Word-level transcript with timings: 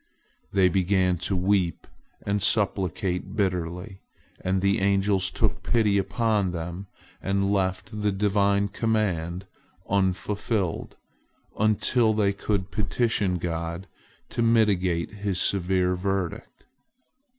They 0.51 0.67
began 0.67 1.19
to 1.19 1.35
weep 1.35 1.85
and 2.25 2.41
supplicate 2.41 3.35
bitterly, 3.35 4.01
and 4.43 4.59
the 4.59 4.79
angels 4.79 5.29
took 5.29 5.61
pity 5.61 5.99
upon 5.99 6.53
them 6.53 6.87
and 7.21 7.53
left 7.53 8.01
the 8.01 8.11
Divine 8.11 8.69
command 8.69 9.45
unfulfilled, 9.87 10.95
until 11.55 12.15
they 12.15 12.33
could 12.33 12.71
petition 12.71 13.37
God 13.37 13.85
to 14.29 14.41
mitigate 14.41 15.11
His 15.11 15.39
severe 15.39 15.93
verdict. 15.93 16.63